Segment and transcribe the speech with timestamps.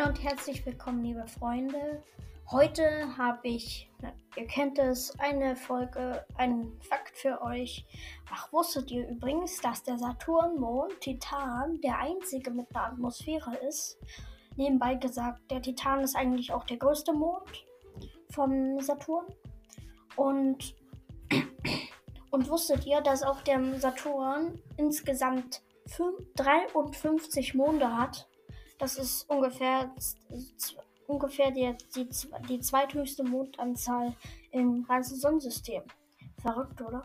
[0.00, 2.02] und herzlich willkommen, liebe Freunde.
[2.50, 2.82] Heute
[3.18, 7.84] habe ich, na, ihr kennt es, eine Folge, einen Fakt für euch.
[8.32, 13.98] Ach, wusstet ihr übrigens, dass der Saturnmond Titan der einzige mit einer Atmosphäre ist?
[14.56, 17.66] Nebenbei gesagt, der Titan ist eigentlich auch der größte Mond
[18.30, 19.26] vom Saturn.
[20.16, 20.74] Und,
[22.30, 25.62] und wusstet ihr, dass auch der Saturn insgesamt
[26.36, 28.26] 53 Monde hat?
[28.78, 29.94] Das ist ungefähr,
[31.06, 32.08] ungefähr die, die,
[32.48, 34.14] die zweithöchste Mondanzahl
[34.50, 35.82] im ganzen Sonnensystem.
[36.40, 37.04] Verrückt, oder?